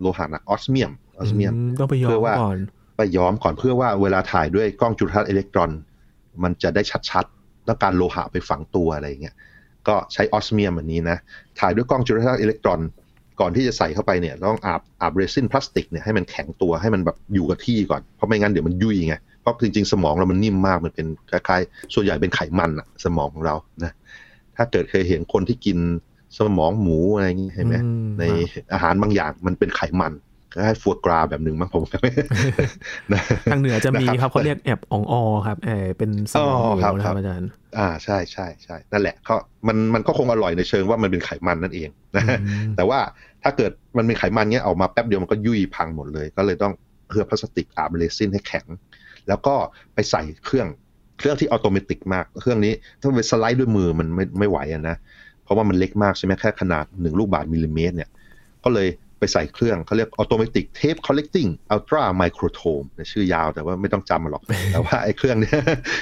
[0.00, 2.58] โลหะหนักออสเมียม ออสเมียมอืมต้องไปย้อเพื่มอว่าก่อน
[2.96, 5.70] ไปย้อมก่อนเพื่อว่าเวลาถ่ายด้วยกล้องจุลทรรศน์อิเล็กตรอน
[6.42, 9.34] มันจะได้ชัดๆต้องการโลหะไปฝังตัวอะไรอย่างเงี้ย
[9.88, 11.18] ก็ใช้ออสเมียมอันนี้นะ
[11.60, 12.80] ถ่ายด้วยกล้องจุลทรรศน์อิเล็กตรอน
[13.40, 23.54] ก่อนที่จะใส่เข้าไปเนี่ยต้องอาบอาบเรซินพลาสติกเนี่ยให้มันแข็งตัวให้มันแบบอยู่กับที่ก่อนเพราะไม่งั้นเดี๋ยวมันยุ่ยไงเพราะจริงๆสมองเรามันนิ่มมากมันเป็นคล้ายๆส่วนใหญ่เป็นไขมันอะสมองของเรา
[23.84, 23.92] นะ
[24.56, 25.78] ถ้าเกิดเคยเห็นคนที่กิน
[26.38, 28.24] สมองหมูอะไรอย่างงี้เห็นไหมอืมใน
[28.72, 31.82] อาหารบางอย่างมันเป็นไขมันค ล้ายๆฟัวกราแบบหนึ่งมั้งผม
[33.12, 43.00] นะทางเหนือจะมีนะครับเขาเรียกแอบอ่องออครับเออเป็นสมองหมูอ๋อครับนะครับครับอาจารย์ อ่าใช่ใช่ใช่นั่นแหละเขามันมันก็คงอร่อยในเชิงว่ามันเป็นไขมันนั่นเองนะอืมแต่ว่า
[43.42, 46.72] ถ้าเกิดมันเป็นไขมันเนี้ยออกมาแป๊บเดียวมันก็ยุ่ยพังหมดเลย ก็เลยต้อง
[47.08, 48.66] เคลือบพลาสติกอาบเรซินให้แข็ง
[49.28, 49.54] แล้วก็
[49.94, 50.68] ไปใส่เครื่อง
[51.18, 54.96] เครื่องที่อัตโนมัติมาก เครื่องนี้ถ้าไปสไลด์ด้วยมือมันไม่ไม่ไหวอะนะ
[55.44, 58.10] เพราะว่ามันเล็กมากใช่ไหมแค่ขนาดหนึ่งลูกบาศก์มิลลิเมตรเนี่ย
[58.64, 58.88] ก็เลย
[59.22, 65.58] ไปใส่เครื่องเขาเรียกอัตโนมัติเทป collecting ultra microtome ชื่อยาวแต่ว่าไม่ต้องจำมันหรอก แต่ว่าไอ้เครื่องเนี้ย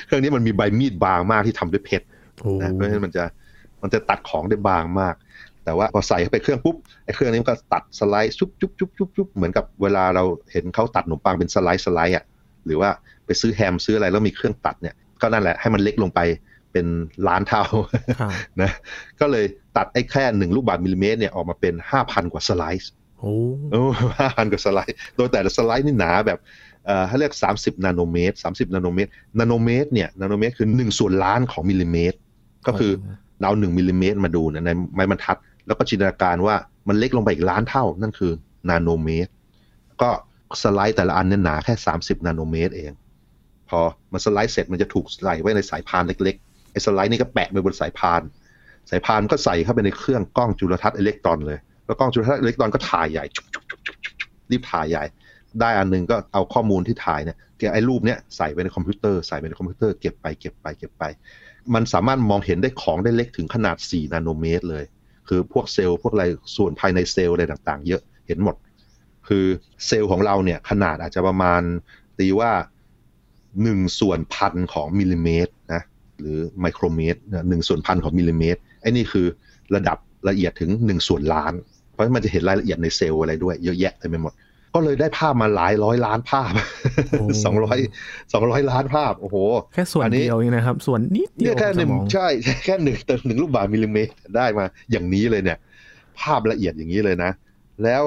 [0.06, 2.06] เครื่องนี้มันมีใบมีดบางมากที่ทำด้วยเพชร
[2.42, 3.24] โอ้นะเพราะฉะนั้นมันจะ
[3.82, 5.14] มันจะตัดของได้บางมาก
[5.64, 12.24] แต่ว่าพอใส่เข้าไปเครื่องปุ๊บไอ้เครื่องนี้มันก็ตัดสไลด์ชุบชุบชุบชุบชุบเหมือนกับเวลาเราเห็นเขาตัดขนมปังเป็นสไลด์สไลด์อะ
[12.66, 12.90] หรือว่า
[13.26, 16.20] ไปซื้อแฮมซื้ออะไรแล้วมีเครื่องตัดเนี่ยก็นั่นแหละให้มันเล็กลงไป
[16.72, 16.86] เป็น
[17.28, 17.62] ล้านเท่า
[18.20, 18.30] ครับ
[18.62, 18.70] นะ
[19.20, 19.44] ก็เลย
[19.76, 23.34] ตัดไอ้แค่หนึ่งลูกบาศก์มิลลิเมตรเนี่ยออกมาเป็นห้าพันกว่าสไลด์ โอ้
[23.70, 23.82] โอ้
[24.18, 26.38] ห้าพันกว่าสไลด์ โดยแต่ละสไลด์นี่หนาแบบ
[26.86, 32.18] เอ่อเขาเรียก 30 นาโนเมตร 30 นาโนเมตร นาโนเมตรเนี่ย นาโนเมตรคือ 1 ส่วนล้านของมิลลิเมตร
[32.66, 32.92] ก็คือ
[33.40, 36.54] เรา1มิลลิเมตรมาดูนะในไม้บรรทัด แล้วก็จินตนาการว่า
[36.88, 38.32] มันเล็กลงไปอีกล้านเท่า นั่นคือ
[38.68, 39.30] นาโนเมตร
[40.02, 40.10] ก็
[40.62, 42.92] สไลด์แต่ละอันเนี่ยหนาแค่ 30 นาโนเมตรเอง
[43.68, 43.80] พอ
[44.12, 48.22] มันสไลด์เสร็จมันจะถูกใส่ไว้ในสายพานเล็กๆ ไอ้สไลด์นี่ก็แปะไปบนสายพาน
[48.90, 51.58] สายพานก็ใส่เข้าไปในเครื่องกล้องจุลทรรศน์อิเล็กตรอนเลย
[51.90, 53.24] แล้วกล้องจุลทรรศน์อิเล็กตรอนก็ถ่ายใหญ่
[54.50, 55.04] รีบถ่ายใหญ่
[55.60, 61.04] ได้อันหนึ่งก็เอาข้อมูลที่ถ่ายเนี่ยเนี่ยไอ้รูปเนี้ยใส่ไปในคอมพิวเตอร์ใส่ไปในคอมพิวเตอร์เก็บไปเก็บไปเก็บไป
[61.74, 64.84] มันสามารถมองเห็นได้ของได้เล็กถึงขนาด 4 นาโนเมตรเลย
[65.28, 66.24] คือพวกเซลล์พวกอะไร
[66.56, 68.56] ส่วนภายในเซลล์อะไรต่างๆ เยอะเห็นหมด
[69.28, 69.44] คือ
[69.86, 71.62] เซลล์ของเราเนี่ยขนาดอาจจะประมาณ
[72.18, 72.52] ตีว่า
[73.62, 75.82] หนึ่งส่วนพันของมิลลิเมตรนะ
[76.20, 79.26] หรือไมโครเมตรหนึ่งส่วนพันของมิลลิเมตรไอ้นี่คือ
[79.74, 79.98] ระดับ
[80.28, 81.54] ละเอียดถึงหนึ่งส่วนล้าน
[82.00, 84.32] เพราะฉะนั้นมันจะเห็นรายละเอียดในเซลล์อะไรด้วยเยอะแยะเต็มไปหมด
[84.74, 86.52] ก็เลยได้ภาพมาหลายร้อยล้านภาพ
[87.44, 87.78] สองร้อย
[88.32, 89.36] สองร้อยล้านภาพโอ้โห
[89.74, 95.58] แค่ส่วนอันนี้เดียวเองนะครับ ส่วนนิดเดีเนี่ยแค่ของหนึ่งสมองใช่ใช่แค่หนึ่งเติมหนึ่งลูกบาศก์มิลลิเมตรได้มาอย่างนี้เลยเนี่ย
[96.20, 97.30] ภาพละเอียดอย่างนี้เลยนะ
[97.84, 98.02] แล้ว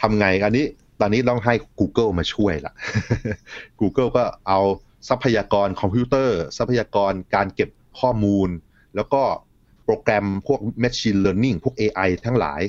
[0.00, 0.64] ทำไงอันนี้
[1.00, 2.72] ตอนนี้ต้องให้ Google มาช่วยละ
[3.80, 4.60] Google ก็เอา
[5.08, 8.48] ทรัพยากรคอมพิวเตอร์ ทรัพยากรการเก็บข้อมูล
[8.96, 9.22] แล้วก็
[9.84, 12.60] โปรแกรมพวก Machine Learning พวก AI ทั้งหลาย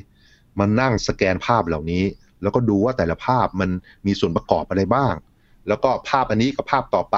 [0.59, 2.03] มานั่งสแกนภาพเหล่านี้
[2.41, 3.69] แล้วก็ดูว่าแต่ละภาพมัน
[4.07, 5.13] มีส่วนประกอบอะไรบ้าง
[5.67, 7.17] แล้วก็ภาพอันนี้กับภาพต่อไป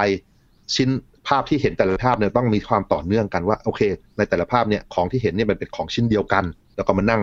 [0.76, 0.90] ชิ้น
[1.28, 3.82] ภาพที่เห็นแต่ละภาพเนี่ยต้องมีความต่อเนื่องกันว่าโอเค
[4.18, 6.44] ในแต่ละภาพเนี่ยของที่เห็นเนี่ยมันเป็นของชิ้นเดียวกัน
[6.76, 7.22] แล้วก็มานั่ง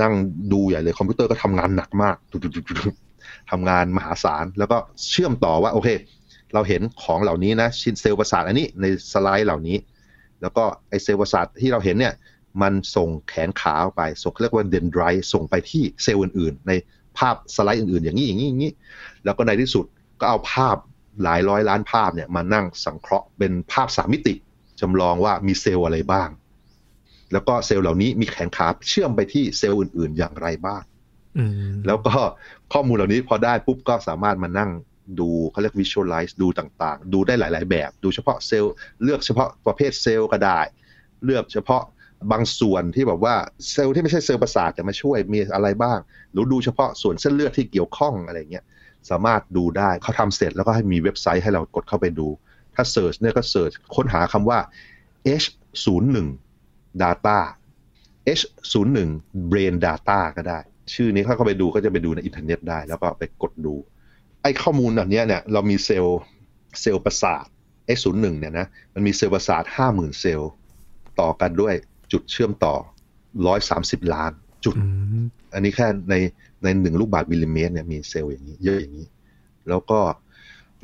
[0.00, 0.12] นั่ง
[0.52, 2.16] ดูใหญ่เลยคอมพิวเตอร์ก็ทำงานหนักมาก
[3.50, 4.76] ทำงานมหาศาลแล้วก็
[5.10, 5.88] เชื่อมต่อว่าโอเค
[6.54, 9.76] เราเห็นของเหล่านี้นะชิ้นเซลล์ประสาทอันนี้ในสไลด์เหล่านี้
[10.42, 12.14] แล้วก็ไอเซลล์ประสาทที่เราเห็นเนี่ย
[12.62, 16.72] มันส่งแขนขาออกไป ส่งเรียกว่า dendrite ส่งไปที่เซลล์อื่นๆ ใน
[17.18, 18.72] ภาพสไลด์อื่นๆ อย่างนี้อย่างนี้อย่างนี้
[19.24, 19.84] แล้วก็ในที่สุด
[20.20, 20.76] ก็เอาภาพ
[21.22, 24.34] หลายร้อยล้านภาพเนี่ยมานั่งสังเคราะห์เป็นภาพสามมิติ
[24.80, 26.28] จำลองว่ามีเซลล์อะไรบ้าง
[27.32, 30.82] แล้วก็เซลล์เหล่านี้มีแขนขาเชื่อมไปที่เซลล์อื่น ๆ อย่างไรบ้าง
[31.38, 32.16] อืมแล้วก็
[32.72, 34.70] ข้อมูลเหล่านี้พอได้ปุ๊บก็สามารถมานั่ง
[35.20, 40.60] ดูเขาเรียก visualize ดูต่างๆ ดูได้หลาย ๆ แบบ ดูเฉพาะเซลล์ เลือกเฉพาะประเภทเซลล์ก็ได้
[41.24, 41.82] เลือกเฉพาะ
[42.32, 43.34] บางส่วนที่แบบว่า
[43.70, 45.98] เซลล์ที่ไม่ใช่เซลล์ประสาทจะมาช่วยมีอะไรบ้าง
[46.32, 48.64] หรือดูเฉพาะส่วนเส้นเลือดที่เกี่ยวข้องอะไรเงี้ย
[49.10, 52.28] สามารถดูได้เขาทำเสร็จแล้วก็ให้มีเว็บไซต์ให้เรากดเข้าไปดู
[52.74, 54.58] ถ้า search เนี่ยก็ search ค้นหาคำว่า
[55.42, 56.16] H01
[57.02, 57.38] data
[58.38, 58.98] H01
[59.50, 60.58] brain data ก็ได้
[60.94, 63.74] ชื่อนี้ถ้าเข้าไปดูก็จะไปดูในอินเทอร์เน็ตได้ แล้วก็ไปกดดู
[64.42, 66.18] ไอ้ข้อมูลแบบนี้เนี่ยเรามีเซลล์
[66.80, 67.46] เซลล์ประสาท
[67.98, 70.50] H01 เนี่ยนะมันมีเซลล์ประสาท 50,000 เซลล์
[71.20, 71.74] ต่อกันด้วย
[72.12, 72.74] จุดเชื่อมต่อ
[73.44, 74.32] 130 ล้าน
[74.64, 74.84] จุดอื
[75.22, 76.14] มอันนี้แค่ใน
[76.62, 79.06] ในหนึ่งลูกบาศก์มิลลิเมตรเนี่ยมีเซลล์อย่างนี้ เยอะอย่างนี้
[79.68, 79.98] แล้วก็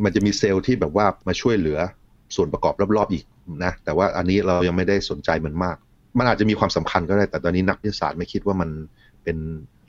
[0.05, 1.79] มันจะมีเซลล์ที่แบบว่ามาช่วยเหลือ
[2.35, 3.25] ส่วนประกอบรอบๆอีก
[3.65, 5.77] นะ แต่ว่าอันนี้เรายังไม่ได้สนใจมันมาก
[6.19, 8.71] มันอาจจะมีความสำคัญก็ได้ แต่ตอนนี้นักวิทยาศาสตร์ไม่คิดว่ามัน
[9.25, 9.37] เป็น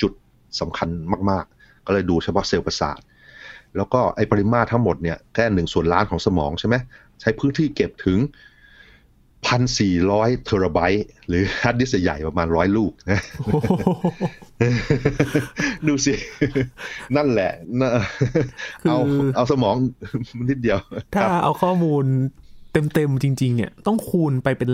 [0.01, 0.11] จุด
[0.59, 0.89] สำคัญ
[1.29, 2.99] มาก ๆ ก็เลยดูเฉพาะเซลล์ประสาท
[3.77, 6.75] แล้วก็ไอปริมาตรทั้งหมดเนี่ยแค่หนึ่งส่วนล้านของสมองใช่ไหม
[7.21, 8.19] ใช้พื้นที่เก็บถึง
[9.47, 13.71] พันสี่ร้อยเทราไบต์หรือฮาร์ดดิสก์ใหญ่ประมาณร้อยลูกนะโอ้โห
[15.87, 16.13] ดูสิ
[17.15, 17.91] นั่นแหละนะ
[18.89, 18.97] เอา
[19.35, 19.75] เอาสมอง
[20.49, 20.79] นิดเดียว
[21.13, 22.05] ถ้าครับเอาข้อมูล
[22.93, 24.71] เต็มๆจริง ๆ เนี่ย ต้องคูณไปเป็น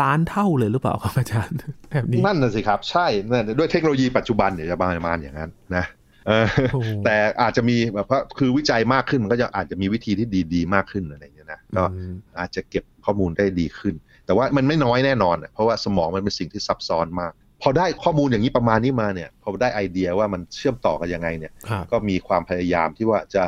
[0.00, 1.58] ล้านเท่าเลยหรือเปล่าครับอาจารย์
[1.90, 5.84] แบบนี้นั่นน่ะสิครับ ใช่นั่นด้วยเทคโนโลยีปัจจุบันเนี่ยจะประมาณอย่างนั้นนะ
[6.26, 13.94] เออโอ้แต่อาจจะมีแบบว่าคือวิจัยมากขึ้นมันก็จะอาจจะมีวิธีที่ดี ๆ มากขึ้นอะไรอย่างเงี้ย นะก็อืมอาจจะเก็บข้อมูลได้ดีขึ้น
[14.26, 17.32] แต่ว่ามันไม่น้อยแน่นอนอะเพราะว่าสมองมันเป็นสิ่งที่ซับซ้อนมาก
[17.62, 23.44] พอได้ข้อมูลอย่างนี้ประมาณนี้มาเนี่ยพอได้ไอเดียว่ามันเชื่อมต่อกันยังไงเนี่ยครับก็มีความพยายามที่ว่าจะ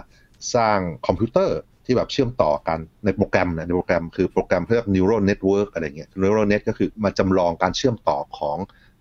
[0.54, 8.58] สร้างคอมพิวเตอร์ที่แบบเชื่อมต่อกันในโปรแกรมนะในโปรแกรมคือโปรแกรมเรียก neural network อะไรเงี้ย neural net ก็คือมาจำลองการเชื่อมต่อของ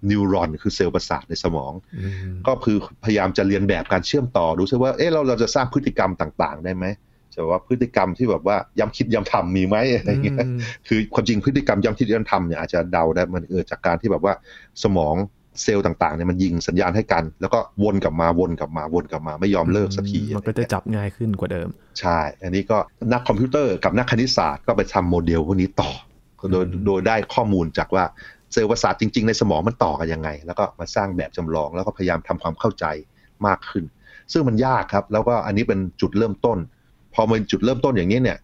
[0.10, 6.86] neuron คือเซลล์ประสาทในสมองอืมก็คือพยายามจะเลียนแบบการเชื่อมต่อดูซิว่าเออเราเราจะสร้างพฤติกรรมต่าง ๆ ได้ไหม
[7.40, 14.34] จะว่าพฤติกรรมที่แบบว่าย้ำคิดย้ำทำมีไหมอะไรเงี้ยอืมคือความจริงพฤติกรรมย้ำคิดย้ำทำเนี่ยอาจจะเดาได้มันเกิดจากการที่แบบว่า
[14.84, 15.16] สมอง
[15.64, 22.78] เซลล์ต่างๆเนี่ยมันยิงสัญญาณให้กัน แล้วก็วนกลับมาวนกลับมาวนกลับมาไม่ยอมเลิกสักทีมันก็จะจับง่ายขึ้นกว่าเดิม ใช่ อันนี้ก็
[23.14, 25.92] นักคอมพิวเตอร์กับนักคณิตศาสตร์ก็ไปทำโมเดลพวกนี้ต่อ
[26.52, 28.04] โดยอืมโดยได้ข้อมูลจากว่า
[28.54, 32.86] เซลล์ประสาทจริง ๆ ในสมองมันต่อกันยังไง แล้วก็มาสร้างแบบจำลองแล้วก็พยายามทำความเข้าใจ
[33.48, 33.84] มากขึ้น
[34.32, 36.79] ซึ่งมันยากครับ แล้วก็อันนี้เป็นจุดเริ่มต้นพ
[37.20, 38.40] อมันจุดเริ่มต้นอย่างนี้เนี่ย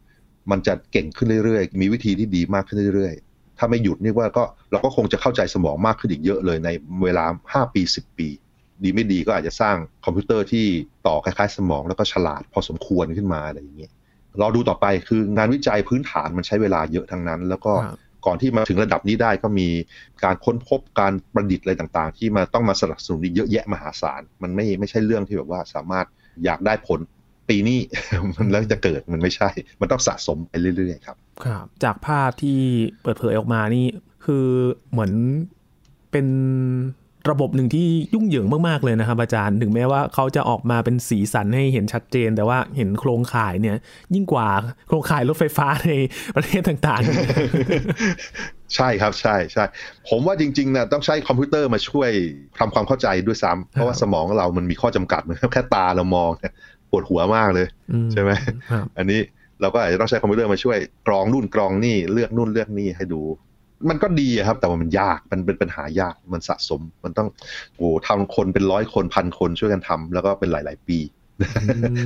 [0.52, 6.70] มันจะเก่งขึ้นเรื่อยๆ มีวิธีที่ดีมากขึ้นเรื่อยๆ ถ้าไม่หยุดนี่ว่าก็เราก็คงจะเข้าใจสมองมากขึ้นอีกเยอะเลยใน
[7.04, 7.26] เวลา
[7.70, 8.28] 5 ปี 10 ปี
[8.84, 10.66] ดีไม่ดีก็อาจจะสร้างคอมพิวเตอร์ที่
[11.08, 13.92] ต่อคล้ายๆ สมองแล้วก็ฉลาดพอสมควรขึ้นมาอะไรอย่างเงี้ย
[14.42, 19.68] รอดูต่อไปคืองานวิจัยพื้นฐานมันใช้เวลาเยอะทั้งนั้น แล้วก็ครับก่อนที่มาถึงระดับนี้ได้ก็มี
[20.24, 26.06] การค้นพบการประดิษฐ์อะไรต่างๆ ที่มาต้องมาสนับสนุนอีกเยอะแยะมหาศาล มันไม่ไม่ใช่เรื่องที่แบบว่าสามารถ
[26.46, 27.00] อยากได้ผล
[27.50, 27.80] ปีนี้
[28.36, 29.50] มันแล้วจะเกิดมันไม่ใช่
[29.82, 32.60] มันต้องสะสมไปเรื่อยๆครับ ครับ จากภาพที่
[33.04, 33.86] เปิดเผยออกมานี่
[34.26, 34.46] คือ
[34.92, 35.12] เหมือน
[36.12, 36.28] เป็น
[37.32, 43.76] ระบบหนึ่งที่ยุ่งเหยิงมาก ๆ เลยนะครับ อาจารย์ถึงแม้ว่าเขาจะออกมาเป็นสีสันให้เห็นชัดเจน แต่ว่าเห็นโครงข่ายเนี่ย
[44.14, 44.48] ยิ่งกว่า
[44.88, 45.92] โครงข่ายรถไฟฟ้าใน
[46.36, 47.02] ประเทศต่าง
[48.76, 49.64] ใช่ครับใช่ใช่
[50.10, 52.10] ผมว่าจริงๆนะต้องใช้คอมพิวเตอร์มาช่วย
[52.60, 58.32] ทำความเข้าใจด้วยซ้ำเพราะว่าสมองเรามันมีข้อจำกัดเหมือนแค่ตาเรามองเนี่ยป วดหัวมากเลยๆอืใช่ไหม
[58.72, 59.20] ครับอันนี้
[59.62, 60.78] เราก็อาจจะต้องใช้คอมพิวเตอร์มาช่วย
[61.08, 63.22] กรองนู่นกรองนี่เลือกนู่นเลือกนี่ให้ดู
[63.90, 67.28] มันก็ดีอะครับ แต่ว่ามันยากมันเป็นปัญหายากมันสะสม มันต้อง
[67.78, 71.00] โอ้ทำคนเป็นร้อยคนพันคนช่วยกันทำแล้วก็เป็นหลาย ๆ ปี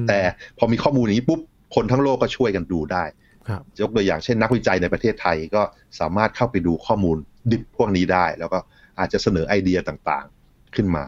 [0.08, 0.20] แต่
[0.58, 1.40] พอมีข้อมูลอย่างนี้ปุ๊บ
[1.76, 3.04] คนทั้งโลกก็ช่วยกันดูได้
[3.48, 5.62] ครับยกตัวอย่างเช่นนักวิจัยในประเทศไทยก็
[6.00, 7.18] สามารถเข้าไปดูข้อมูล
[7.52, 8.60] ดิบพวกนี้ได้ แล้วก็
[9.00, 11.06] อาจจะเสนอไอเดียต่างๆขึ้นมา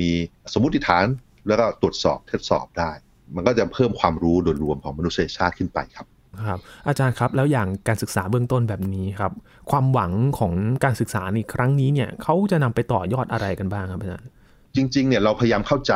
[0.00, 0.10] มี
[0.52, 1.04] สมมติฐาน
[1.48, 2.90] แล้วก็ตรวจสอบทดสอบได้
[3.36, 6.06] มันก็จะเพิ่มความรู้โดยรวมของมนุษยชาติขึ้นไปครับ
[6.48, 9.32] ครับอาจารย์ครับแล้วอย่างการศึกษาเบื้องต้นแบบนี้ครับ
[9.70, 10.52] ความหวังของ
[10.84, 14.28] การศึกษาในครั้งนี้เนี่ยเขาจะนำไปต่อยอดอะไรกันบ้างครับอาจารย์
[14.76, 15.92] จริงๆเนี่ยเราพยายามเข้าใจ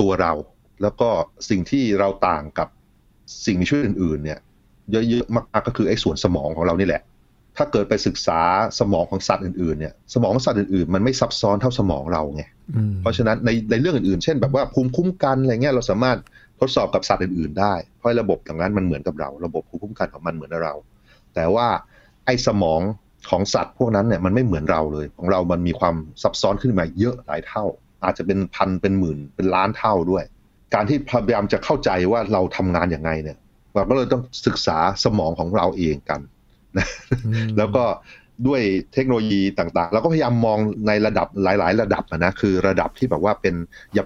[0.00, 0.32] ตัวเรา
[0.82, 1.08] แล้วก็
[1.50, 2.68] สิ่งที่เราต่างกับ
[3.46, 4.38] สิ่งมีชีวิตอื่นๆเนี่ย
[4.90, 7.02] เยอะๆมากๆก็คือไอ้ส่วนสมองของเรานี่แหละ
[7.56, 8.40] ถ้าเกิดไปศึกษา
[8.80, 12.42] สมองของสัตว์อื่นๆเนี่ยสมองของสัตว์อื่นๆ มันไม่ซับซ้อนเท่าสมองเราไง
[12.76, 16.18] อืมเพราะฉะนั้นในในเรื่องอื่นๆ เช่น แบบว่าภูมิคุ้มกันอะไรเงี้ยเราสามารถ
[16.60, 20.74] ทดสอบกับสัตว์อื่นๆได้ เพราะระบบอย่างนั้นมันเหมือนกับเรา ระบบภูมิคุ้มกันของมันเหมือนเรา
[21.34, 21.68] แต่ว่า
[22.26, 22.80] ไอ้สมอง
[23.30, 27.64] ของสัตว์พวกนั้นเนี่ยมันไม่เหมือนเราเลย ของเรามันมีความซับซ้อนขึ้นมาเยอะหลายเท่า
[28.04, 30.24] อาจจะเป็นพันเป็นหมื่นเป็นล้านเท่าด้วย
[30.74, 33.38] การที่พยายามจะเข้าใจว่าเราทำงานอย่างไงเนี่ย
[33.74, 36.20] เราก็เลยต้องศึกษาสมองของเราเองกัน
[36.76, 37.84] อืมแล้วก็
[38.46, 38.60] ด้วย
[38.94, 43.54] เทคโนโลยีต่างๆ เราก็พยายามมองในระดับหลาย ๆ ระดับนะคือระดับที่แบบว่าเป็น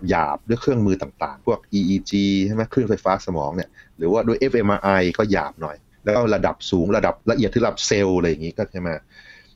[0.09, 2.13] หยาบๆด้วยเครื่องมือต่างๆ พวก EEG
[2.47, 8.89] ใช่ไหมเครื่องไฟฟ้าสมองเนี่ยหรือว่าด้วย fMRI ก็หยาบหน่อย แล้วก็ระดับสูงระดับละเอียดที่ระดับเซลล์อะไรอย่างนี้ก็ใช่ไหม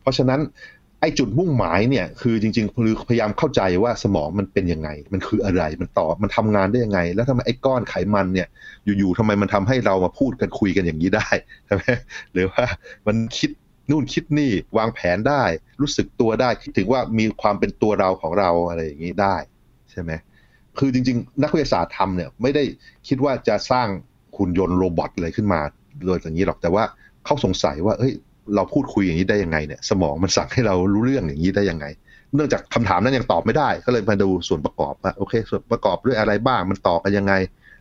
[0.00, 0.40] เพราะฉะนั้น
[1.00, 8.48] ไอ้จุดมุ่งหมายเนี่ยคือจริงๆคือพยายามเข้าใจว่าสมองมันเป็นยังไง มันคืออะไรมันต่อมันทำงานได้ยังไง แล้วทำไมไอ้ก้อนไขมันเนี่ย
[8.98, 11.28] อยู่ๆทำไมมันทำให้เรามาพูดกันคุยกันอย่างนี้ได้
[11.66, 11.82] ใช่ไหม
[12.32, 12.64] หรือว่า
[13.06, 13.50] มันคิด
[13.90, 15.42] นู่นคิดนี่วางแผนได้
[15.81, 19.37] รู้สึกตัวได้คิดถึงว่ามีความเป็นตัวเราของเราอะไรอย่างนี้ได้
[19.90, 20.12] ใช่ไหม
[20.79, 22.62] คือจริง ๆ นักวิทยาศาสตร์ทำเนี่ยไม่ได้
[23.09, 23.88] คิดว่าจะสร้าง
[24.37, 25.61] หุ่นยนต์โรบอทอะไรขึ้นมา
[26.05, 26.85] เลยอย่างนี้หรอกแต่ว่า
[27.25, 28.12] เขาสงสัยว่าเฮ้ย
[28.55, 31.87] เราพูดคุยอย่างนี้ได้ยังไงเนี่ยสมองมันสั่งให้เรารู้เรื่องอย่างนี้ได้ยังไง
[32.35, 37.35] เนื่องจากคำถามนั้นยังตอบไม่ได้ ก็เลยมาดูส่วนประกอบว่าโอเค ส่วนประกอบด้วยอะไรบ้างมันต่อกันยังไง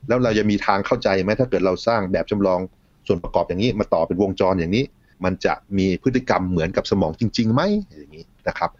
[0.07, 2.59] แล้วเราจะมีทางเข้าใจไหมถ้าเกิดเราสร้างแบบจำลอง
[3.07, 4.83] ส่วนประกอบอย่างนี้มาต่อเป็นวงจรอย่างนี้
[5.25, 8.71] มันจะมีพฤติกรรมเหมือนกับสมองจริงๆไหมอย่างนี้นะครับ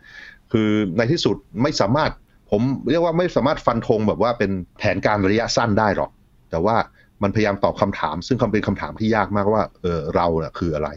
[0.52, 2.12] คือในที่สุดไม่สามารถ
[2.52, 6.12] ผมเรียกว่าไม่สามารถฟันธงแบบว่าเป็นแผนการระยะสั้นได้หรอก
[6.52, 6.76] แต่ว่า
[7.24, 10.26] มันพยายามตอบคำถาม ซึ่งคำเป็นคำถามที่ยากมากว่าเออเรา
[10.60, 10.90] คืออะไร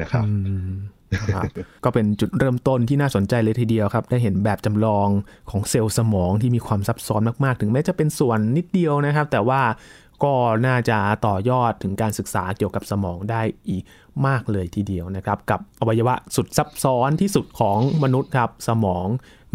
[0.00, 0.24] นะครับ
[1.84, 5.08] ก็เป็นจุดเริ่มต้นที่น่าสนใจเลยทีเดียวครับ ได้เห็นแบบจำลอง
[5.50, 9.60] ของเซลล์สมองที่มีความซับซ้อนมากๆ ถึงแม้จะเป็นส่วนนิดเดียวนะครับ แต่ว่า
[10.24, 10.34] ก็
[10.66, 13.82] น่าจะต่อยอดถึงการศึกษาเกี่ยวกับสมองได้อีก
[14.26, 19.06] มากเลยทีเดียวนะครับ กับอวัยวะสุดซับซ้อนที่สุดของมนุษย์ครับ สมอง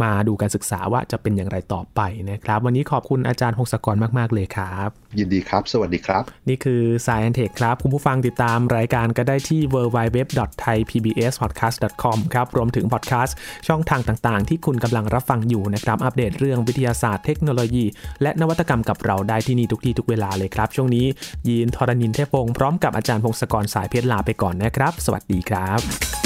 [0.02, 2.02] มาดูการศึกษาว่าจะเป็นอย่างไรต่อไป
[2.32, 13.36] นะครับ วันนี้ขอบคุณอาจารย์พงศกรมาก ๆ เลยครับ ยินดีครับ สวัสดีครับ นี่คือ Science Tech ครับ คุณผู้ฟังติดตามรายการก็ได้ที่ www.thaipbspodcast.com ครับ รวมถึงพอดแคสต์
[13.68, 17.86] ช่องทางต่าง ๆ ที่คุณกำลังรับฟังอยู่นะครับ อัปเดตเรื่องวิทยาศาสตร์เทคโนโลยี
[18.22, 21.06] และนวัตกรรมกับเราได้ที่นี่ทุกที่ทุกเวลาเลยครับ ช่วงนี้
[21.48, 26.23] ยีนทรณินเทพงศ์พร้อมกับอาจารย์พงศกรสายเพชรลาไปก่อนนะครับ สวัสดีครับ